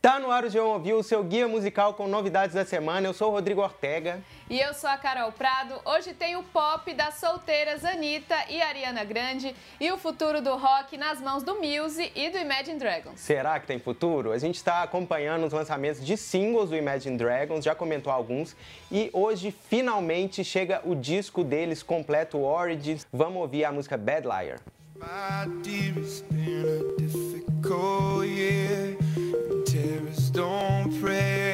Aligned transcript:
Tá 0.00 0.20
no 0.20 0.30
ar 0.30 0.44
o 0.44 0.48
João 0.48 0.68
Ouviu, 0.68 0.96
o 0.98 1.02
seu 1.02 1.24
guia 1.24 1.48
musical 1.48 1.92
com 1.92 2.06
novidades 2.06 2.54
da 2.54 2.64
semana. 2.64 3.08
Eu 3.08 3.12
sou 3.12 3.30
o 3.30 3.32
Rodrigo 3.32 3.60
Ortega. 3.60 4.22
E 4.48 4.60
eu 4.60 4.72
sou 4.72 4.88
a 4.88 4.96
Carol 4.96 5.32
Prado. 5.32 5.74
Hoje 5.84 6.14
tem 6.14 6.36
o 6.36 6.42
pop 6.44 6.94
das 6.94 7.14
solteiras 7.14 7.84
Anitta 7.84 8.36
e 8.48 8.62
Ariana 8.62 9.02
Grande 9.02 9.56
e 9.80 9.90
o 9.90 9.98
futuro 9.98 10.40
do 10.40 10.56
rock 10.56 10.96
nas 10.96 11.20
mãos 11.20 11.42
do 11.42 11.56
Muse 11.56 12.12
e 12.14 12.30
do 12.30 12.38
Imagine 12.38 12.78
Dragons. 12.78 13.18
Será 13.18 13.58
que 13.58 13.66
tem 13.66 13.80
futuro? 13.80 14.30
A 14.30 14.38
gente 14.38 14.54
está 14.54 14.84
acompanhando 14.84 15.44
os 15.44 15.52
lançamentos 15.52 16.06
de 16.06 16.16
singles 16.16 16.70
do 16.70 16.76
Imagine 16.76 17.18
Dragons, 17.18 17.64
já 17.64 17.74
comentou 17.74 18.12
alguns, 18.12 18.54
e 18.92 19.10
hoje 19.12 19.52
finalmente 19.68 20.44
chega 20.44 20.80
o 20.84 20.94
disco 20.94 21.42
deles 21.42 21.82
completo 21.82 22.38
Origins. 22.38 23.04
Vamos 23.12 23.42
ouvir 23.42 23.64
a 23.64 23.72
música 23.72 23.96
Bad 23.96 24.28
Liar. 24.28 24.60
My 24.94 25.48
dear, 25.62 25.98
it's 25.98 26.20
been 26.20 26.64
a 26.64 27.00
difficult 27.00 28.26
year. 28.26 29.07
don't 30.38 30.88
pray. 31.00 31.47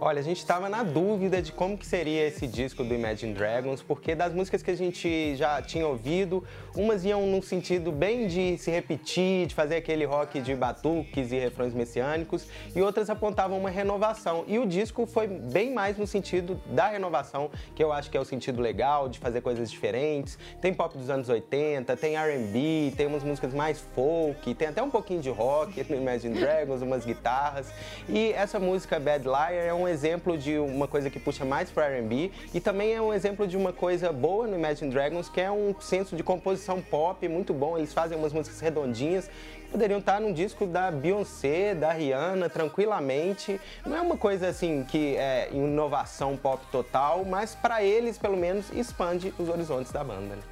Olha, 0.00 0.20
a 0.20 0.22
gente 0.22 0.38
estava 0.38 0.68
na 0.68 0.84
dúvida 0.84 1.42
de 1.42 1.50
como 1.50 1.76
que 1.76 1.84
seria 1.84 2.24
esse 2.24 2.46
disco 2.46 2.84
do 2.84 2.94
Imagine 2.94 3.34
Dragons, 3.34 3.82
porque 3.82 4.14
das 4.14 4.32
músicas 4.32 4.62
que 4.62 4.70
a 4.70 4.76
gente 4.76 5.34
já 5.34 5.60
tinha 5.60 5.84
ouvido, 5.88 6.44
umas 6.76 7.04
iam 7.04 7.26
num 7.26 7.42
sentido 7.42 7.90
bem 7.90 8.28
de 8.28 8.56
se 8.58 8.70
repetir, 8.70 9.48
de 9.48 9.56
fazer 9.56 9.74
aquele 9.74 10.04
rock 10.04 10.40
de 10.40 10.54
batuques 10.54 11.32
e 11.32 11.38
refrões 11.40 11.74
messiânicos, 11.74 12.46
e 12.76 12.80
outras 12.80 13.10
apontavam 13.10 13.58
uma 13.58 13.70
renovação. 13.70 14.44
E 14.46 14.56
o 14.60 14.66
disco 14.66 15.04
foi 15.04 15.26
bem 15.26 15.74
mais 15.74 15.98
no 15.98 16.06
sentido 16.06 16.60
da 16.66 16.86
renovação, 16.86 17.50
que 17.74 17.82
eu 17.82 17.92
acho 17.92 18.08
que 18.08 18.16
é 18.16 18.20
o 18.20 18.24
sentido 18.24 18.62
legal, 18.62 19.08
de 19.08 19.18
fazer 19.18 19.40
coisas 19.40 19.68
diferentes. 19.68 20.38
Tem 20.60 20.72
pop 20.72 20.96
dos 20.96 21.10
anos 21.10 21.28
80, 21.28 21.96
tem 21.96 22.16
R&B, 22.16 22.94
tem 22.96 23.08
umas 23.08 23.24
músicas 23.24 23.52
mais 23.52 23.80
folk, 23.96 24.54
tem 24.54 24.68
até 24.68 24.80
um 24.80 24.90
pouquinho 24.90 25.20
de 25.20 25.28
rock 25.28 25.84
no 25.90 25.96
Imagine 25.96 26.38
Dragons, 26.38 26.82
umas 26.82 27.04
guitarras. 27.04 27.72
E 28.08 28.32
essa 28.32 28.60
música 28.60 29.00
Bad 29.00 29.24
Liar 29.24 29.54
é 29.54 29.74
um 29.74 29.87
exemplo 29.88 30.36
de 30.36 30.58
uma 30.58 30.86
coisa 30.86 31.10
que 31.10 31.18
puxa 31.18 31.44
mais 31.44 31.70
para 31.70 31.86
R&B 31.86 32.30
e 32.52 32.60
também 32.60 32.92
é 32.92 33.00
um 33.00 33.12
exemplo 33.12 33.46
de 33.46 33.56
uma 33.56 33.72
coisa 33.72 34.12
boa 34.12 34.46
no 34.46 34.56
Imagine 34.56 34.90
Dragons, 34.90 35.28
que 35.28 35.40
é 35.40 35.50
um 35.50 35.74
senso 35.80 36.16
de 36.16 36.22
composição 36.22 36.80
pop 36.80 37.26
muito 37.28 37.52
bom. 37.52 37.76
Eles 37.76 37.92
fazem 37.92 38.16
umas 38.16 38.32
músicas 38.32 38.60
redondinhas, 38.60 39.30
poderiam 39.70 39.98
estar 39.98 40.20
num 40.20 40.32
disco 40.32 40.66
da 40.66 40.90
Beyoncé, 40.90 41.74
da 41.74 41.92
Rihanna, 41.92 42.48
tranquilamente. 42.48 43.60
Não 43.84 43.96
é 43.96 44.00
uma 44.00 44.16
coisa 44.16 44.48
assim 44.48 44.84
que 44.84 45.16
é 45.16 45.48
inovação 45.52 46.36
pop 46.36 46.64
total, 46.70 47.24
mas 47.24 47.54
para 47.54 47.82
eles, 47.82 48.18
pelo 48.18 48.36
menos, 48.36 48.70
expande 48.72 49.32
os 49.38 49.48
horizontes 49.48 49.92
da 49.92 50.04
banda. 50.04 50.36
Né? 50.36 50.42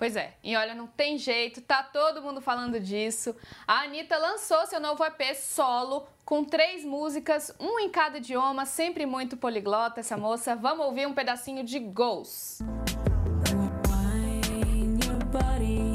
Pois 0.00 0.16
é, 0.16 0.32
e 0.42 0.56
olha, 0.56 0.74
não 0.74 0.86
tem 0.86 1.18
jeito, 1.18 1.60
tá 1.60 1.82
todo 1.82 2.22
mundo 2.22 2.40
falando 2.40 2.80
disso. 2.80 3.36
A 3.68 3.82
Anitta 3.82 4.16
lançou 4.16 4.66
seu 4.66 4.80
novo 4.80 5.04
EP 5.04 5.36
solo, 5.36 6.06
com 6.24 6.42
três 6.42 6.82
músicas, 6.82 7.54
um 7.60 7.78
em 7.78 7.90
cada 7.90 8.16
idioma, 8.16 8.64
sempre 8.64 9.04
muito 9.04 9.36
poliglota 9.36 10.00
essa 10.00 10.16
moça. 10.16 10.56
Vamos 10.56 10.86
ouvir 10.86 11.06
um 11.06 11.12
pedacinho 11.12 11.62
de 11.62 11.78
Ghosts. 11.78 12.60
desse 15.50 15.89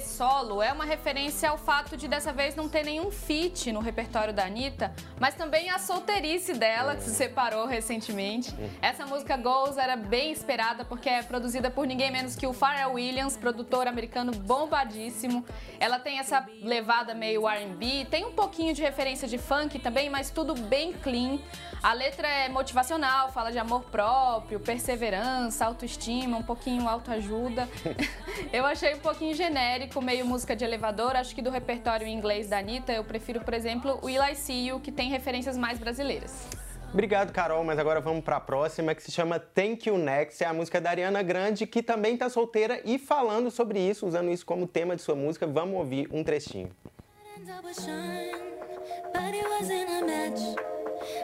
Solo 0.00 0.60
é 0.60 0.72
uma 0.72 0.84
referência 0.84 1.48
ao 1.48 1.56
fato 1.56 1.96
de 1.96 2.08
dessa 2.08 2.32
vez 2.32 2.56
não 2.56 2.68
ter 2.68 2.84
nenhum 2.84 3.12
feat 3.12 3.70
no 3.70 3.78
repertório 3.78 4.34
da 4.34 4.44
Anitta, 4.44 4.92
mas 5.20 5.36
também 5.36 5.70
a 5.70 5.78
solteirice 5.78 6.54
dela, 6.54 6.96
que 6.96 7.04
se 7.04 7.10
separou 7.10 7.64
recentemente. 7.64 8.52
Essa 8.82 9.06
música 9.06 9.36
Goals 9.36 9.78
era 9.78 9.94
bem 9.94 10.32
esperada 10.32 10.84
porque 10.84 11.08
é 11.08 11.22
produzida 11.22 11.70
por 11.70 11.86
ninguém 11.86 12.10
menos 12.10 12.34
que 12.34 12.44
o 12.44 12.52
Pharrell 12.52 12.94
Williams, 12.94 13.36
produtor 13.36 13.86
americano 13.86 14.32
bombadíssimo. 14.32 15.44
Ela 15.78 16.00
tem 16.00 16.18
essa 16.18 16.44
levada 16.60 17.14
meio 17.14 17.48
R&B, 17.48 18.08
tem 18.10 18.24
um 18.24 18.32
pouquinho 18.32 18.74
de 18.74 18.82
referência 18.82 19.28
de 19.28 19.38
funk 19.38 19.78
também, 19.78 20.10
mas 20.10 20.28
tudo 20.28 20.56
bem 20.56 20.92
clean. 20.92 21.38
A 21.82 21.92
letra 21.92 22.26
é 22.26 22.48
motivacional, 22.48 23.30
fala 23.30 23.52
de 23.52 23.58
amor 23.58 23.84
próprio, 23.84 24.58
perseverança, 24.58 25.64
autoestima, 25.64 26.36
um 26.36 26.42
pouquinho 26.42 26.88
autoajuda. 26.88 27.68
Eu 28.52 28.66
achei 28.66 28.94
um 28.94 28.98
pouquinho 28.98 29.34
genérico, 29.34 30.02
meio 30.02 30.26
música 30.26 30.56
de 30.56 30.64
elevador. 30.64 31.14
Acho 31.14 31.34
que 31.34 31.40
do 31.40 31.50
repertório 31.50 32.06
em 32.06 32.12
inglês 32.12 32.48
da 32.48 32.58
Anitta, 32.58 32.92
eu 32.92 33.04
prefiro, 33.04 33.40
por 33.40 33.54
exemplo, 33.54 34.00
Will 34.02 34.22
I 34.22 34.34
See 34.34 34.68
You, 34.68 34.80
que 34.80 34.90
tem 34.90 35.08
referências 35.08 35.56
mais 35.56 35.78
brasileiras. 35.78 36.46
Obrigado, 36.92 37.32
Carol, 37.32 37.62
mas 37.64 37.78
agora 37.78 38.00
vamos 38.00 38.24
para 38.24 38.36
a 38.36 38.40
próxima, 38.40 38.94
que 38.94 39.02
se 39.02 39.12
chama 39.12 39.38
Thank 39.38 39.88
You 39.88 39.98
Next. 39.98 40.42
É 40.42 40.46
a 40.46 40.54
música 40.54 40.80
da 40.80 40.90
Ariana 40.90 41.22
Grande, 41.22 41.66
que 41.66 41.82
também 41.82 42.14
está 42.14 42.30
solteira 42.30 42.80
e 42.84 42.98
falando 42.98 43.50
sobre 43.50 43.78
isso, 43.78 44.06
usando 44.06 44.30
isso 44.30 44.46
como 44.46 44.66
tema 44.66 44.96
de 44.96 45.02
sua 45.02 45.14
música. 45.14 45.46
Vamos 45.46 45.78
ouvir 45.78 46.08
um 46.10 46.24
trechinho. 46.24 46.70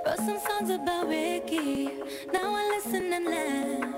Wrote 0.06 0.18
some 0.18 0.38
songs 0.38 0.70
about 0.70 1.08
Ricky. 1.08 1.90
Now 2.32 2.54
I 2.54 2.68
listen 2.76 3.12
and 3.12 3.26
laugh. 3.26 3.94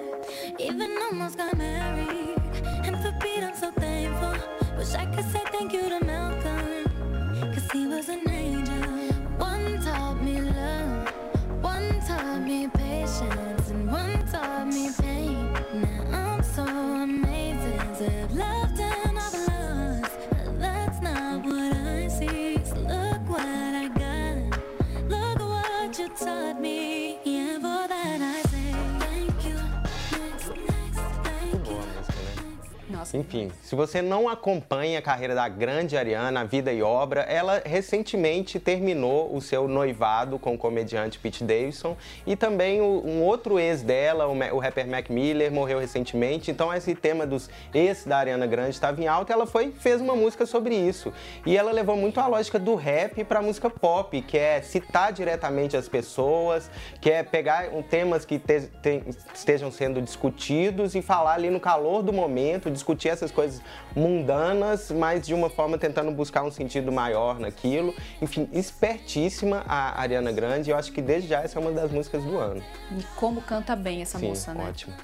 Even 0.58 0.97
almost 1.10 1.36
got 1.36 1.56
married. 1.56 2.38
And 2.84 2.97
for 3.02 3.12
Pete, 3.20 3.42
I'm 3.42 3.56
so 3.56 3.70
thankful. 3.72 4.34
Wish 4.76 4.94
I 4.94 5.06
could 5.06 5.24
say 5.32 5.45
Nossa. 33.06 33.16
Enfim, 33.16 33.50
se 33.62 33.74
você 33.74 34.02
não 34.02 34.28
acompanha 34.28 34.98
a 34.98 35.02
carreira 35.02 35.34
da 35.34 35.48
grande 35.48 35.96
Ariana, 35.96 36.40
a 36.40 36.44
vida 36.44 36.72
e 36.72 36.82
obra, 36.82 37.20
ela 37.22 37.62
recentemente 37.64 38.58
terminou 38.58 39.34
o 39.34 39.40
seu 39.40 39.68
noivado 39.68 40.38
com 40.38 40.54
o 40.54 40.58
comediante 40.58 41.18
Pete 41.18 41.44
Davidson 41.44 41.96
e 42.26 42.34
também 42.34 42.80
um 42.82 43.22
outro 43.22 43.58
ex 43.58 43.82
dela, 43.82 44.26
o, 44.26 44.58
rapper 44.58 44.86
Mac 44.88 45.08
Miller, 45.08 45.52
morreu 45.52 45.78
recentemente. 45.78 46.50
Então 46.50 46.72
esse 46.74 46.94
tema 46.94 47.26
dos 47.26 47.48
ex 47.72 48.04
da 48.04 48.18
Ariana 48.18 48.46
Grande 48.46 48.70
estava 48.70 49.00
em 49.00 49.06
alta 49.06 49.32
e 49.32 49.34
ela 49.34 49.46
foi 49.46 49.72
fez 49.72 50.00
uma 50.00 50.16
música 50.16 50.46
sobre 50.46 50.74
isso. 50.74 51.12
E 51.44 51.56
ela 51.56 51.70
levou 51.72 51.96
muito 51.96 52.18
a 52.20 52.26
lógica 52.26 52.58
do 52.58 52.74
rap 52.74 53.22
para 53.24 53.40
música 53.40 53.70
pop, 53.70 54.20
que 54.22 54.36
é 54.36 54.60
citar 54.62 55.12
diretamente 55.12 55.76
as 55.76 55.88
pessoas, 55.88 56.70
que 57.00 57.10
é 57.10 57.22
pegar 57.22 57.68
um, 57.72 57.82
temas 57.82 58.24
que 58.24 58.38
te- 58.38 58.68
te- 58.82 59.02
estejam 59.34 59.70
sendo 59.70 60.00
discutidos 60.02 60.94
e 60.94 61.02
falar 61.02 61.34
ali 61.34 61.50
no 61.50 61.60
calor 61.60 62.02
do 62.02 62.12
momento, 62.12 62.70
discutir 62.70 63.05
essas 63.08 63.30
coisas 63.30 63.62
mundanas, 63.94 64.90
mas 64.90 65.26
de 65.26 65.34
uma 65.34 65.50
forma 65.50 65.78
tentando 65.78 66.10
buscar 66.10 66.42
um 66.42 66.50
sentido 66.50 66.90
maior 66.92 67.38
naquilo. 67.38 67.94
Enfim, 68.20 68.48
espertíssima 68.53 69.64
a 69.66 70.00
Ariana 70.00 70.32
Grande. 70.32 70.70
Eu 70.70 70.76
acho 70.76 70.92
que 70.92 71.03
desde 71.03 71.28
já 71.28 71.42
essa 71.42 71.58
é 71.58 71.62
uma 71.62 71.72
das 71.72 71.91
músicas 71.91 72.22
do 72.24 72.38
ano. 72.38 72.62
E 72.97 73.03
como 73.16 73.41
canta 73.42 73.74
bem 73.74 74.03
essa 74.03 74.18
Sim, 74.18 74.28
moça, 74.28 74.54
né? 74.54 74.68
ótimo. 74.68 74.94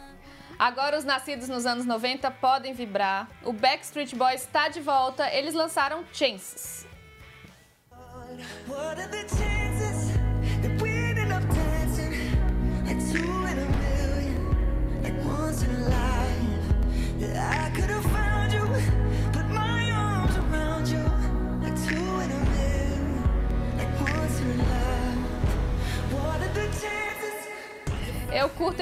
Agora 0.59 0.97
os 0.97 1.05
nascidos 1.05 1.49
nos 1.49 1.67
anos 1.67 1.85
90 1.85 2.31
podem 2.31 2.73
vibrar. 2.73 3.29
O 3.45 3.53
Backstreet 3.53 4.15
Boys 4.15 4.43
está 4.43 4.69
de 4.69 4.81
volta. 4.81 5.29
Eles 5.33 5.55
lançaram 5.55 6.05
Chances. 6.13 6.87
What 8.69 9.01
are 9.01 9.09
the 9.09 9.29
chances 9.29 9.62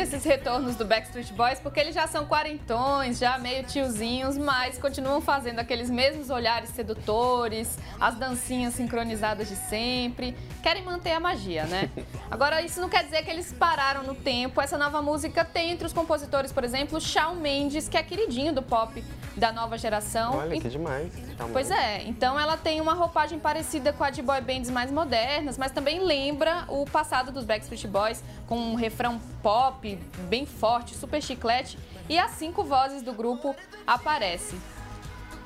curto 0.01 0.15
esses 0.15 0.25
retornos 0.25 0.77
do 0.77 0.85
Backstreet 0.85 1.33
Boys 1.33 1.61
porque 1.61 1.79
eles 1.79 1.95
já 1.95 2.07
são 2.07 2.25
quarentões, 2.27 3.19
já 3.19 3.37
meio 3.39 3.65
tiozinhos, 3.65 4.39
mas 4.39 4.79
continuam 4.79 5.21
fazendo 5.21 5.59
aqueles 5.59 5.91
mesmos 5.91 6.31
olhares 6.31 6.71
sedutores, 6.71 7.79
as 8.01 8.15
dancinhas 8.15 8.75
sincronizadas 8.75 9.49
de 9.49 9.57
sempre. 9.57 10.35
Querem 10.63 10.83
manter 10.83 11.13
a 11.13 11.21
magia, 11.21 11.65
né? 11.65 11.91
Agora, 12.31 12.63
isso 12.63 12.81
não 12.81 12.89
quer 12.89 13.05
dizer 13.05 13.23
que 13.23 13.31
eles 13.31 13.53
pararam 13.53 14.03
no 14.03 14.15
tempo. 14.15 14.61
Essa 14.61 14.79
nova 14.79 15.03
música 15.03 15.45
tem 15.45 15.71
entre 15.71 15.87
os 15.87 15.93
compositores, 15.93 16.53
por 16.53 16.65
exemplo, 16.65 17.01
Shawn 17.01 17.37
Mendes, 17.37 17.89
que 17.89 17.97
é 17.97 18.03
queridinho 18.03 18.55
do 18.55 18.63
pop 18.63 19.03
da 19.41 19.51
nova 19.51 19.79
geração. 19.79 20.37
Olha, 20.37 20.55
E- 20.55 20.61
que 20.61 20.69
demais. 20.69 21.11
Tá 21.37 21.49
Pois 21.51 21.71
é, 21.71 22.03
então 22.03 22.39
ela 22.39 22.57
tem 22.59 22.81
uma 22.81 22.93
roupagem 22.93 23.39
parecida 23.39 23.91
com 23.93 24.05
a 24.05 24.11
de 24.11 24.21
boy 24.21 24.41
bands 24.43 24.71
mais 24.71 24.93
modernas, 24.93 25.57
mas 25.57 25.73
também 25.73 25.99
lembra 26.05 26.67
o 26.69 26.85
passado 26.85 27.33
dos 27.33 27.45
Backstreet 27.45 27.87
Boys, 27.89 28.23
com 28.47 28.57
um 28.59 28.75
refrão 28.75 29.19
pop 29.43 29.99
bem 30.29 30.45
forte, 30.45 30.95
super 30.95 31.23
chiclete, 31.23 31.79
e 32.09 32.19
as 32.19 32.33
cinco 32.33 32.63
vozes 32.63 33.01
do 33.03 33.15
grupo 33.15 33.57
aparecem. 33.87 34.61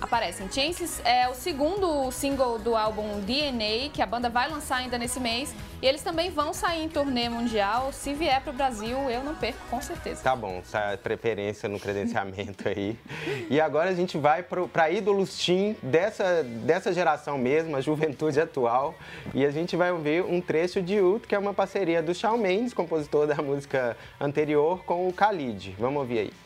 Aparecem. 0.05 0.53
Chances 0.53 1.01
é 1.03 1.27
o 1.31 1.35
segundo 1.35 2.11
single 2.11 2.59
do 2.59 2.77
álbum 2.77 3.21
DNA, 3.21 3.89
que 3.91 4.03
a 4.03 4.07
banda 4.07 4.29
vai 4.29 4.51
lançar 4.51 4.77
ainda 4.77 4.99
nesse 4.99 5.19
mês, 5.19 5.55
e 5.81 5.87
eles 5.87 6.03
também 6.03 6.29
vão 6.29 6.53
sair 6.53 6.85
em 6.85 6.91
turnê 6.91 7.27
mundial. 7.31 7.91
Se 7.91 8.13
vier 8.13 8.43
pro 8.43 8.53
Brasil, 8.53 8.99
eu 9.09 9.25
não 9.25 9.35
perco, 9.35 9.59
com 9.71 9.81
certeza. 9.81 10.23
Tá 10.23 10.37
bom, 10.37 10.59
essa 10.59 10.99
preferência 11.03 11.71
no 11.71 11.81
credenciamento 11.81 12.69
aí. 12.69 12.99
E 13.49 13.61
agora 13.61 13.91
a 13.91 13.95
gente 13.95 14.19
vai 14.19 14.43
para 14.43 14.91
ídolos 14.91 15.39
teen 15.39 15.77
dessa, 15.83 16.43
dessa 16.43 16.93
geração 16.93 17.39
mesmo, 17.39 17.75
a 17.77 17.81
juventude 17.81 18.39
atual. 18.39 18.95
E 19.33 19.45
a 19.45 19.51
gente 19.51 19.75
vai 19.75 19.91
ouvir 19.91 20.23
um 20.23 20.41
trecho 20.41 20.83
de 20.83 20.95
Youth, 20.95 21.27
que 21.27 21.35
é 21.35 21.39
uma 21.39 21.55
parceria 21.55 22.03
do 22.03 22.15
Shawn 22.15 22.37
Mendes, 22.37 22.75
compositor 22.75 23.27
da 23.27 23.37
música 23.37 23.97
anterior, 24.21 24.85
com 24.85 25.09
o 25.09 25.13
Khalid. 25.13 25.75
Vamos 25.79 26.01
ouvir 26.01 26.19
aí. 26.19 26.44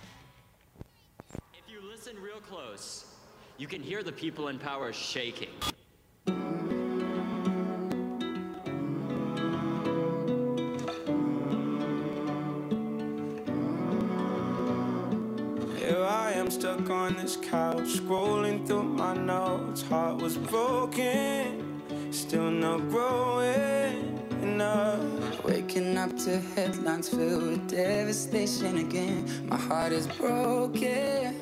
You 3.58 3.66
can 3.66 3.82
hear 3.82 4.04
the 4.04 4.12
people 4.12 4.46
in 4.48 4.58
power 4.58 4.92
shaking. 4.92 5.48
Here 15.76 16.04
I 16.04 16.32
am 16.36 16.52
stuck 16.52 16.88
on 16.88 17.16
this 17.16 17.36
couch, 17.36 17.98
scrolling 17.98 18.64
through 18.64 18.84
my 18.84 19.14
notes. 19.14 19.82
Heart 19.82 20.22
was 20.22 20.36
broken, 20.36 21.82
still 22.12 22.52
not 22.52 22.88
growing 22.90 24.22
enough. 24.40 25.44
Waking 25.44 25.98
up 25.98 26.16
to 26.18 26.38
headlines 26.54 27.08
filled 27.08 27.42
with 27.42 27.68
devastation 27.68 28.78
again. 28.78 29.48
My 29.48 29.56
heart 29.56 29.92
is 29.92 30.06
broken, 30.06 31.34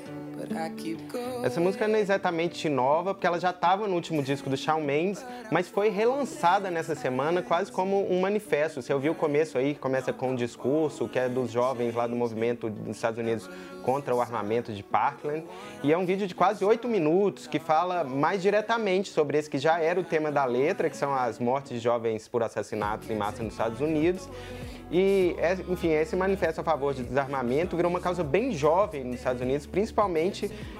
Essa 1.45 1.61
música 1.61 1.87
não 1.89 1.97
é 1.97 2.01
exatamente 2.01 2.69
nova, 2.69 3.15
porque 3.15 3.27
ela 3.27 3.39
já 3.39 3.51
estava 3.51 3.87
no 3.87 3.95
último 3.95 4.23
disco 4.23 4.51
do 4.51 4.57
Shawn 4.57 4.81
Mendes, 4.81 5.25
mas 5.51 5.69
foi 5.69 5.89
relançada 5.89 6.71
nessa 6.71 6.95
semana 6.95 7.43
quase 7.43 7.71
como 7.71 8.11
um 8.13 8.21
manifesto. 8.21 8.83
Você 8.83 8.93
ouviu 8.93 9.13
o 9.13 9.15
começo 9.15 9.57
aí, 9.59 9.75
que 9.75 9.81
começa 9.81 10.13
com 10.13 10.31
um 10.31 10.35
discurso 10.35 11.09
que 11.09 11.19
é 11.19 11.29
dos 11.29 11.51
jovens 11.51 11.95
lá 11.95 12.07
do 12.07 12.17
movimento 12.17 12.69
dos 12.69 12.97
Estados 12.97 13.19
Unidos 13.19 13.49
contra 13.83 14.15
o 14.15 14.21
armamento 14.21 14.73
de 14.73 14.83
Parkland. 14.83 15.45
E 15.83 15.93
é 15.93 15.97
um 15.97 16.05
vídeo 16.05 16.27
de 16.27 16.35
quase 16.35 16.65
oito 16.65 16.89
minutos 16.89 17.47
que 17.47 17.61
fala 17.61 18.03
mais 18.03 18.43
diretamente 18.43 19.11
sobre 19.11 19.39
esse 19.39 19.49
que 19.49 19.59
já 19.59 19.79
era 19.81 20.01
o 20.01 20.05
tema 20.05 20.33
da 20.33 20.45
letra, 20.45 20.91
que 20.91 20.97
são 20.97 21.15
as 21.15 21.39
mortes 21.39 21.71
de 21.71 21.79
jovens 21.79 22.27
por 22.27 22.43
assassinatos 22.43 23.09
em 23.09 23.15
massa 23.15 23.43
nos 23.43 23.53
Estados 23.53 23.81
Unidos. 23.81 24.29
E, 24.91 25.35
é, 25.39 25.57
enfim, 25.69 25.91
esse 25.91 26.15
manifesto 26.15 26.61
a 26.61 26.65
favor 26.65 26.95
de 26.95 27.03
desarmamento 27.03 27.77
virou 27.77 27.91
uma 27.91 28.01
causa 28.01 28.23
bem 28.23 28.53
jovem 28.53 29.05
nos 29.05 29.17
Estados 29.17 29.41
Unidos, 29.41 29.67
principalmente 29.67 30.36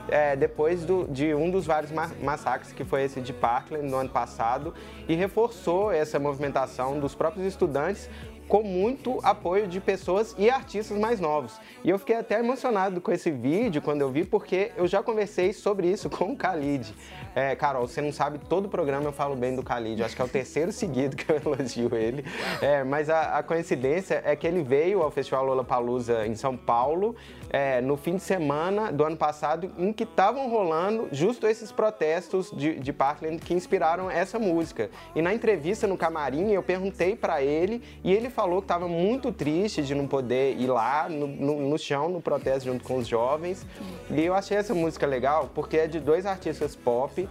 é, 0.09 0.37
depois 0.37 0.85
do- 0.85 1.07
de 1.09 1.35
um 1.35 1.51
dos 1.51 1.67
vários 1.67 1.91
ma- 1.93 2.11
massacres, 2.23 2.73
que 2.73 2.85
foi 2.85 3.03
esse 3.05 3.21
de 3.21 3.33
Parkland 3.33 3.87
no 3.89 3.97
ano 3.97 4.11
passado, 4.11 4.73
e 5.09 5.15
reforçou 5.15 5.91
essa 5.91 6.19
movimentação 6.19 6.99
dos 7.01 7.15
próprios 7.15 7.47
estudantes 7.47 8.09
com 8.49 8.63
muito 8.63 9.19
apoio 9.25 9.67
de 9.67 9.81
pessoas 9.81 10.33
e 10.39 10.49
artistas 10.49 10.97
mais 10.97 11.19
novos. 11.19 11.59
E 11.83 11.91
eu 11.91 11.99
fiquei 11.99 12.15
até 12.15 12.39
emocionado 12.39 13.01
com 13.01 13.11
esse 13.11 13.29
vídeo 13.29 13.83
quando 13.83 14.03
eu 14.03 14.11
vi, 14.11 14.25
porque 14.25 14.71
eu 14.77 14.87
já 14.87 15.03
conversei 15.03 15.53
sobre 15.53 15.89
isso 15.91 16.09
com 16.11 16.27
o 16.33 16.37
Khalid. 16.37 16.95
É, 17.37 17.55
Carol, 17.55 17.87
você 17.87 18.01
não 18.01 18.11
sabe, 18.13 18.39
todo 18.49 18.67
programa 18.67 19.05
eu 19.05 19.13
falo 19.13 19.37
bem 19.37 19.55
do 19.55 19.61
Khalid. 19.63 20.03
Acho 20.03 20.17
que 20.17 20.23
é 20.23 20.25
o 20.25 20.29
terceiro 20.29 20.73
seguido 20.73 21.15
que 21.15 21.31
eu 21.31 21.37
elogio 21.37 21.95
ele. 21.95 22.25
É, 22.63 22.83
mas 22.83 23.11
a, 23.11 23.37
a 23.39 23.43
coincidência 23.43 24.23
é 24.25 24.35
que 24.35 24.47
ele 24.47 24.63
veio 24.63 25.03
ao 25.03 25.11
Festival 25.11 25.45
Lollapalooza 25.45 26.27
em 26.27 26.35
São 26.35 26.57
Paulo 26.57 27.15
é, 27.51 27.83
no 27.83 27.97
fim 27.99 28.17
de 28.17 28.23
semana 28.23 28.91
do 28.91 29.05
ano 29.05 29.19
passado, 29.19 29.71
em 29.77 29.93
que 29.93 30.05
estavam 30.05 30.49
rolando 30.49 31.09
justo 31.13 31.47
esses 31.47 31.71
protestos 31.71 32.51
de, 32.51 32.79
de 32.81 32.93
Parkland 32.93 33.37
que 33.39 33.53
inspiraram 33.53 34.11
essa 34.11 34.39
música. 34.39 34.89
E 35.15 35.21
na 35.21 35.35
entrevista 35.35 35.87
no 35.87 35.97
camarim, 35.99 36.53
eu 36.53 36.63
perguntei 36.63 37.15
pra 37.15 37.43
ele 37.43 37.83
e 38.03 38.13
ele 38.15 38.31
falou 38.31 38.61
que 38.63 38.65
estava 38.65 38.89
muito 38.89 39.31
triste 39.31 39.83
de 39.83 39.95
não 39.95 40.07
poder 40.07 40.57
ir 40.57 40.69
lá 40.69 41.07
no, 41.09 41.27
no- 41.27 41.69
no 41.69 41.79
chão, 41.79 42.09
no 42.09 42.21
protesto 42.23 42.65
junto 42.71 42.83
com 42.83 42.97
os 42.97 43.07
jovens. 43.07 43.67
E 44.11 44.23
eu 44.25 44.33
achei 44.35 44.57
essa 44.57 44.75
música 44.75 45.07
legal 45.07 45.51
porque 45.55 45.77
é 45.77 45.87
de 45.87 46.01
dois 46.01 46.25
artistas 46.25 46.75
pop 46.75 47.26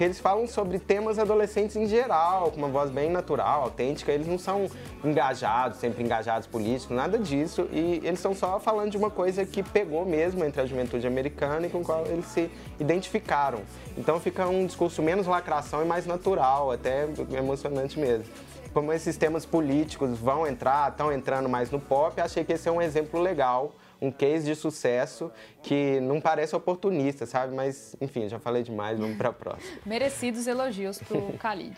que 0.00 0.04
eles 0.04 0.18
falam 0.18 0.46
sobre 0.46 0.78
temas 0.78 1.18
adolescentes 1.18 1.76
em 1.76 1.86
geral, 1.86 2.50
com 2.50 2.56
uma 2.56 2.68
voz 2.68 2.90
bem 2.90 3.10
natural, 3.10 3.64
autêntica. 3.64 4.10
Eles 4.10 4.26
não 4.26 4.38
são 4.38 4.66
engajados, 5.04 5.78
sempre 5.78 6.02
engajados 6.02 6.46
políticos, 6.46 6.96
nada 6.96 7.18
disso. 7.18 7.68
E 7.70 8.00
eles 8.02 8.18
estão 8.18 8.34
só 8.34 8.58
falando 8.58 8.90
de 8.90 8.96
uma 8.96 9.10
coisa 9.10 9.44
que 9.44 9.62
pegou 9.62 10.06
mesmo 10.06 10.42
entre 10.42 10.62
a 10.62 10.64
juventude 10.64 11.06
americana 11.06 11.66
e 11.66 11.68
com 11.68 11.82
a 11.82 11.84
qual 11.84 12.06
eles 12.06 12.24
se 12.24 12.50
identificaram. 12.78 13.60
Então 13.98 14.18
fica 14.18 14.48
um 14.48 14.64
discurso 14.64 15.02
menos 15.02 15.26
lacração 15.26 15.82
e 15.82 15.84
mais 15.84 16.06
natural, 16.06 16.72
até 16.72 17.06
emocionante 17.36 18.00
mesmo. 18.00 18.24
Como 18.72 18.94
esses 18.94 19.18
temas 19.18 19.44
políticos 19.44 20.18
vão 20.18 20.46
entrar, 20.46 20.92
estão 20.92 21.12
entrando 21.12 21.46
mais 21.46 21.70
no 21.70 21.78
pop, 21.78 22.18
achei 22.22 22.42
que 22.42 22.54
esse 22.54 22.66
é 22.66 22.72
um 22.72 22.80
exemplo 22.80 23.20
legal 23.20 23.70
um 24.00 24.10
case 24.10 24.46
de 24.46 24.54
sucesso 24.54 25.30
que 25.62 26.00
não 26.00 26.20
parece 26.20 26.56
oportunista, 26.56 27.26
sabe? 27.26 27.54
Mas, 27.54 27.94
enfim, 28.00 28.28
já 28.28 28.38
falei 28.38 28.62
demais, 28.62 28.98
vamos 28.98 29.16
pra 29.16 29.32
próxima. 29.32 29.78
Merecidos 29.84 30.46
elogios 30.46 30.98
pro 30.98 31.34
Khalid. 31.38 31.76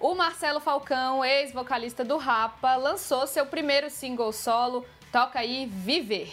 O 0.00 0.14
Marcelo 0.14 0.58
Falcão, 0.58 1.24
ex-vocalista 1.24 2.04
do 2.04 2.16
Rapa, 2.16 2.74
lançou 2.76 3.26
seu 3.26 3.46
primeiro 3.46 3.88
single 3.88 4.32
solo, 4.32 4.84
Toca 5.12 5.38
aí 5.38 5.66
Viver. 5.66 6.32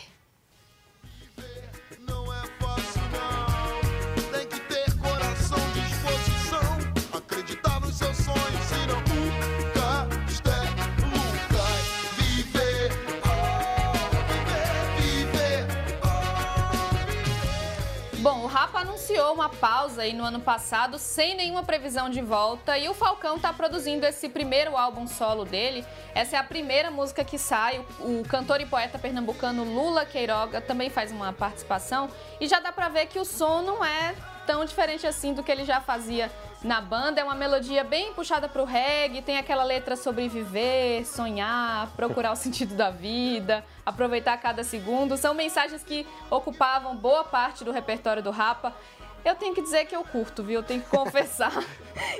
Uma 19.39 19.47
pausa 19.47 20.01
aí 20.01 20.11
no 20.11 20.25
ano 20.25 20.41
passado, 20.41 20.99
sem 20.99 21.33
nenhuma 21.33 21.63
previsão 21.63 22.09
de 22.09 22.21
volta, 22.21 22.77
e 22.77 22.89
o 22.89 22.93
Falcão 22.93 23.39
tá 23.39 23.53
produzindo 23.53 24.05
esse 24.05 24.27
primeiro 24.27 24.75
álbum 24.75 25.07
solo 25.07 25.45
dele. 25.45 25.85
Essa 26.13 26.35
é 26.35 26.39
a 26.39 26.43
primeira 26.43 26.91
música 26.91 27.23
que 27.23 27.37
sai. 27.37 27.79
O 28.01 28.23
cantor 28.27 28.59
e 28.59 28.65
poeta 28.65 28.99
pernambucano 28.99 29.63
Lula 29.63 30.05
Queiroga 30.05 30.59
também 30.59 30.89
faz 30.89 31.09
uma 31.13 31.31
participação, 31.31 32.09
e 32.41 32.47
já 32.47 32.59
dá 32.59 32.73
pra 32.73 32.89
ver 32.89 33.05
que 33.05 33.17
o 33.17 33.23
som 33.23 33.61
não 33.61 33.83
é 33.83 34.13
tão 34.45 34.65
diferente 34.65 35.05
assim 35.07 35.33
do 35.33 35.43
que 35.43 35.51
ele 35.51 35.63
já 35.63 35.79
fazia 35.79 36.29
na 36.63 36.81
banda. 36.81 37.21
É 37.21 37.23
uma 37.23 37.35
melodia 37.35 37.83
bem 37.83 38.13
puxada 38.13 38.49
pro 38.49 38.65
reggae, 38.65 39.21
tem 39.21 39.37
aquela 39.37 39.63
letra 39.63 39.95
sobre 39.95 40.27
viver, 40.27 41.05
sonhar, 41.05 41.87
procurar 41.95 42.31
o 42.31 42.35
sentido 42.35 42.75
da 42.75 42.89
vida, 42.89 43.63
aproveitar 43.85 44.35
cada 44.37 44.63
segundo. 44.63 45.15
São 45.15 45.33
mensagens 45.33 45.83
que 45.83 46.05
ocupavam 46.29 46.95
boa 46.95 47.23
parte 47.23 47.63
do 47.63 47.71
repertório 47.71 48.21
do 48.21 48.31
Rapa. 48.31 48.73
Eu 49.23 49.35
tenho 49.35 49.53
que 49.53 49.61
dizer 49.61 49.85
que 49.85 49.95
eu 49.95 50.03
curto, 50.03 50.43
viu? 50.43 50.59
Eu 50.59 50.63
tenho 50.63 50.81
que 50.81 50.89
confessar. 50.95 51.51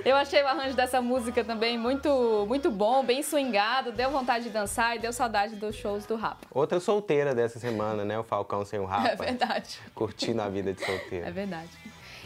Eu 0.03 0.15
achei 0.15 0.43
o 0.43 0.47
arranjo 0.47 0.75
dessa 0.75 1.01
música 1.01 1.43
também 1.43 1.77
muito, 1.77 2.45
muito 2.47 2.69
bom, 2.69 3.03
bem 3.03 3.23
swingado, 3.23 3.91
deu 3.91 4.09
vontade 4.11 4.45
de 4.45 4.49
dançar 4.49 4.95
e 4.95 4.99
deu 4.99 5.13
saudade 5.13 5.55
dos 5.55 5.75
shows 5.75 6.05
do 6.05 6.15
Rapa. 6.15 6.45
Outra 6.51 6.79
solteira 6.79 7.33
dessa 7.33 7.59
semana, 7.59 8.03
né? 8.03 8.19
O 8.19 8.23
Falcão 8.23 8.65
sem 8.65 8.79
o 8.79 8.85
Rapa. 8.85 9.07
É 9.07 9.15
verdade. 9.15 9.79
Curtindo 9.95 10.41
a 10.41 10.49
vida 10.49 10.73
de 10.73 10.83
É 10.83 10.85
solteiro. 10.85 11.31
verdade. 11.33 11.69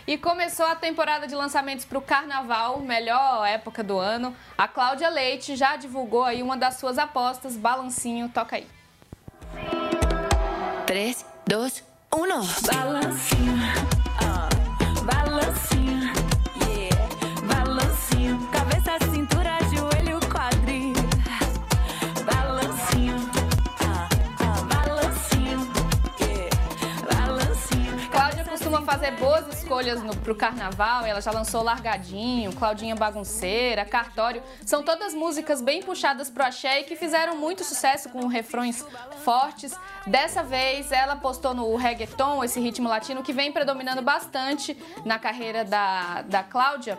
E 0.06 0.18
começou 0.18 0.65
a 0.65 0.75
temporada 0.75 1.25
de 1.27 1.34
lançamentos 1.34 1.86
para 1.86 1.98
o 1.98 2.01
Carnaval, 2.01 2.80
melhor 2.80 3.46
época 3.48 3.82
do 3.82 3.98
ano. 3.98 4.36
A 4.58 4.68
Cláudia 4.68 5.08
Leite 5.10 5.56
já 5.56 5.77
divulgou 5.77 6.24
aí 6.25 6.44
uma 6.44 6.58
das 6.58 6.74
suas 6.75 6.98
apostas, 6.98 7.56
balancinho, 7.56 8.27
toca 8.27 8.58
aí. 8.58 8.68
3, 10.86 11.25
2, 11.48 11.84
1. 12.13 12.18
Balancinho, 12.75 13.53
pro 30.24 30.34
carnaval, 30.34 31.06
ela 31.06 31.22
já 31.22 31.32
lançou 31.32 31.62
Largadinho, 31.62 32.53
Claudinha 32.53 32.96
Bagunceira, 32.96 33.84
Cartório. 33.86 34.42
São 34.65 34.82
todas 34.82 35.13
músicas 35.13 35.62
bem 35.62 35.84
puxadas 35.84 36.30
pro 36.30 36.44
axé 36.44 36.80
e 36.80 36.84
que 36.86 36.96
fizeram 36.96 37.36
muito 37.36 37.63
sucesso 37.63 38.10
com 38.10 38.25
refrões 38.27 38.86
fortes. 39.24 39.74
Dessa 40.08 40.42
vez, 40.42 40.92
ela 40.92 41.15
postou 41.18 41.53
no 41.53 41.75
reggaeton, 41.75 42.44
esse 42.44 42.60
ritmo 42.60 42.88
latino 42.88 43.22
que 43.22 43.34
vem 43.34 43.51
predominando 43.51 44.01
bastante 44.01 44.77
na 45.06 45.20
carreira 45.20 45.65
da, 45.65 46.22
da 46.22 46.42
Cláudia. 46.42 46.98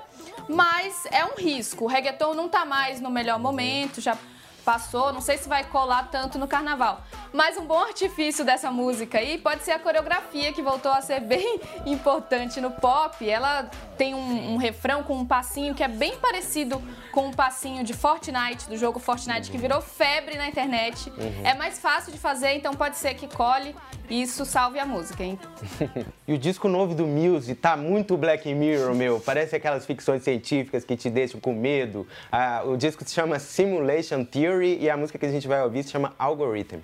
Mas 0.49 1.07
é 1.11 1.25
um 1.25 1.35
risco. 1.37 1.85
O 1.85 1.89
reggaeton 1.89 2.35
não 2.35 2.49
tá 2.49 2.65
mais 2.65 3.01
no 3.01 3.11
melhor 3.11 3.39
momento, 3.39 4.01
já 4.01 4.17
passou, 4.65 5.13
não 5.13 5.21
sei 5.21 5.37
se 5.37 5.49
vai 5.49 5.65
colar 5.65 6.09
tanto 6.11 6.39
no 6.39 6.49
carnaval. 6.49 7.03
Mas 7.33 7.57
um 7.57 7.67
bom 7.67 7.79
artifício 7.79 8.45
dessa 8.45 8.71
música 8.71 9.19
aí 9.19 9.39
pode 9.39 9.63
ser 9.63 9.73
a 9.73 9.79
coreografia, 9.79 10.53
que 10.53 10.63
voltou 10.63 10.91
a 10.91 11.03
ser 11.03 11.21
bem 11.27 11.61
importante 11.85 12.61
no 12.61 12.71
pop. 12.71 13.29
Ela 13.29 13.71
tem 13.97 14.15
um, 14.15 14.55
um 14.55 14.57
refrão 14.57 15.03
com 15.03 15.17
um 15.17 15.27
passinho 15.27 15.75
que 15.75 15.83
é 15.83 15.89
bem 15.89 16.17
parecido 16.19 16.83
com 17.13 17.27
um 17.27 17.33
passinho 17.33 17.85
de 17.85 17.93
Fortnite, 17.93 18.69
do 18.69 18.77
jogo 18.77 18.99
Fortnite, 18.99 19.51
que 19.51 19.59
virou 19.59 19.81
febre 19.81 20.37
na 20.37 20.49
internet. 20.49 21.13
É 21.45 21.55
mais 21.55 21.79
fácil 21.79 22.13
de 22.13 22.19
fazer, 22.19 22.55
então 22.55 22.75
pode 22.75 22.97
ser 22.97 23.15
que 23.15 23.29
cole 23.29 23.77
isso 24.09 24.45
salve 24.45 24.79
a 24.79 24.87
música, 24.87 25.23
hein? 25.23 25.39
E 26.27 26.33
o 26.33 26.39
disco 26.39 26.69
novo 26.69 26.95
do 26.95 27.07
Muse 27.07 27.55
tá 27.55 27.77
muito 27.77 28.17
Black 28.17 28.53
Mirror, 28.55 28.95
meu. 28.95 29.21
Parece 29.21 29.57
aquelas 29.57 29.85
ficções 29.85 30.23
científicas 30.23 30.85
que 30.85 30.97
te 30.97 31.11
deixam 31.11 31.39
com 31.39 31.53
medo. 31.53 32.07
Ah, 32.33 32.63
o 32.65 32.77
disco 32.77 33.05
se 33.05 33.15
chama 33.15 33.39
Simulation 33.39 34.25
Theory 34.25 34.79
e 34.81 34.89
a 34.89 34.97
música 34.97 35.19
que 35.19 35.27
a 35.27 35.31
gente 35.31 35.47
vai 35.47 35.63
ouvir 35.63 35.83
se 35.83 35.91
chama 35.91 36.15
Algorithm. 36.19 36.79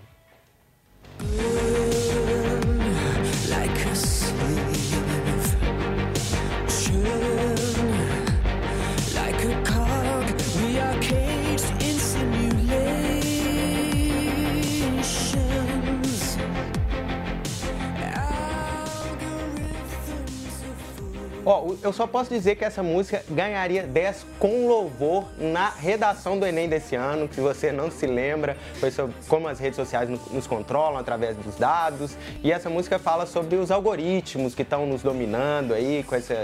Ó, 21.51 21.75
eu 21.83 21.93
só 21.93 22.07
posso 22.07 22.31
dizer 22.31 22.55
que 22.55 22.65
essa 22.65 22.83
música 22.83 23.25
ganharia 23.29 23.83
10 23.83 24.25
com 24.39 24.69
louvor 24.69 25.25
na 25.37 25.69
redação 25.71 26.39
do 26.39 26.47
Enem 26.47 26.69
desse 26.69 26.95
ano. 26.95 27.29
Se 27.33 27.41
você 27.41 27.73
não 27.73 27.91
se 27.91 28.07
lembra, 28.07 28.57
foi 28.75 28.91
sobre 28.93 29.17
como 29.27 29.49
as 29.49 29.59
redes 29.59 29.75
sociais 29.77 30.09
no- 30.09 30.21
nos 30.31 30.47
controlam 30.47 30.97
através 30.99 31.37
dos 31.37 31.57
dados. 31.57 32.17
E 32.45 32.53
essa 32.53 32.71
música 32.71 32.99
fala 33.01 33.27
sobre 33.27 33.57
os 33.57 33.71
algoritmos 33.73 34.55
que 34.55 34.63
estão 34.63 34.87
nos 34.87 35.03
dominando 35.03 35.75
aí, 35.75 36.05
com 36.05 36.15
essa. 36.15 36.35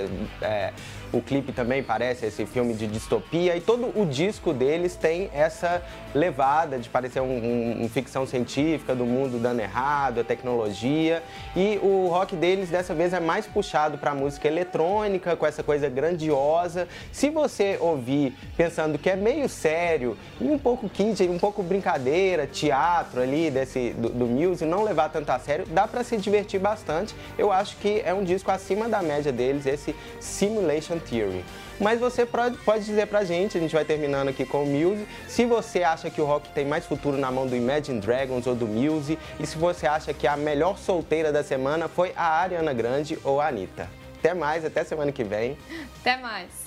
é, 0.42 0.72
o 1.12 1.20
clipe 1.22 1.52
também 1.52 1.82
parece 1.82 2.26
esse 2.26 2.44
filme 2.46 2.74
de 2.74 2.86
distopia 2.86 3.56
e 3.56 3.60
todo 3.60 3.92
o 3.98 4.04
disco 4.06 4.52
deles 4.52 4.96
tem 4.96 5.30
essa 5.32 5.82
levada 6.14 6.78
de 6.78 6.88
parecer 6.88 7.20
um, 7.20 7.26
um- 7.26 7.84
um 7.84 7.88
ficção 7.88 8.26
científica 8.26 8.94
do 8.94 9.04
mundo 9.04 9.38
dando 9.38 9.60
errado, 9.60 10.20
a 10.20 10.24
tecnologia. 10.24 11.22
E 11.54 11.78
o 11.82 12.08
rock 12.08 12.34
deles 12.36 12.68
dessa 12.70 12.94
vez 12.94 13.12
é 13.12 13.20
mais 13.20 13.46
puxado 13.46 13.98
para 13.98 14.14
música 14.14 14.48
eletrônica, 14.48 15.36
com 15.36 15.46
essa 15.46 15.62
coisa 15.62 15.88
grandiosa. 15.88 16.88
Se 17.12 17.30
você 17.30 17.76
ouvir 17.80 18.34
pensando 18.56 18.98
que 18.98 19.08
é 19.10 19.16
meio 19.16 19.48
sério 19.48 20.16
um 20.40 20.58
pouco 20.58 20.88
kid, 20.88 21.22
um 21.28 21.38
pouco 21.38 21.62
brincadeira, 21.62 22.46
teatro 22.46 23.20
ali 23.20 23.50
desse 23.50 23.90
do, 23.90 24.08
do 24.08 24.26
Muse, 24.26 24.64
não 24.64 24.82
levar 24.82 25.10
tanto 25.10 25.30
a 25.30 25.38
sério, 25.38 25.66
dá 25.68 25.86
para 25.86 26.02
se 26.02 26.16
divertir 26.16 26.60
bastante. 26.60 27.14
Eu 27.38 27.52
acho 27.52 27.76
que 27.76 28.02
é 28.04 28.12
um 28.12 28.24
disco 28.24 28.50
acima 28.50 28.88
da 28.88 29.02
média 29.02 29.32
deles, 29.32 29.66
esse 29.66 29.94
Simulation 30.20 30.95
Theory. 31.00 31.44
Mas 31.78 32.00
você 32.00 32.26
pode 32.26 32.84
dizer 32.84 33.06
pra 33.06 33.22
gente, 33.22 33.58
a 33.58 33.60
gente 33.60 33.74
vai 33.74 33.84
terminando 33.84 34.28
aqui 34.28 34.46
com 34.46 34.62
o 34.62 34.66
Muse, 34.66 35.06
se 35.28 35.44
você 35.44 35.82
acha 35.82 36.08
que 36.08 36.20
o 36.20 36.24
rock 36.24 36.48
tem 36.50 36.64
mais 36.64 36.86
futuro 36.86 37.18
na 37.18 37.30
mão 37.30 37.46
do 37.46 37.54
Imagine 37.54 38.00
Dragons 38.00 38.46
ou 38.46 38.54
do 38.54 38.66
Muse, 38.66 39.18
e 39.38 39.46
se 39.46 39.58
você 39.58 39.86
acha 39.86 40.14
que 40.14 40.26
a 40.26 40.36
melhor 40.36 40.78
solteira 40.78 41.30
da 41.30 41.44
semana 41.44 41.86
foi 41.86 42.12
a 42.16 42.40
Ariana 42.40 42.72
Grande 42.72 43.18
ou 43.22 43.40
a 43.40 43.48
Anitta. 43.48 43.90
Até 44.18 44.32
mais, 44.32 44.64
até 44.64 44.84
semana 44.84 45.12
que 45.12 45.22
vem. 45.22 45.58
Até 46.00 46.16
mais. 46.16 46.65